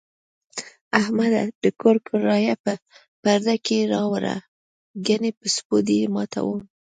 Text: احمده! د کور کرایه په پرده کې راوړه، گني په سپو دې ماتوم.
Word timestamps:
احمده! 0.99 1.41
د 1.63 1.65
کور 1.81 1.95
کرایه 2.07 2.55
په 2.63 2.71
پرده 3.21 3.55
کې 3.65 3.79
راوړه، 3.93 4.35
گني 5.07 5.31
په 5.39 5.45
سپو 5.55 5.77
دې 5.87 5.99
ماتوم. 6.13 6.61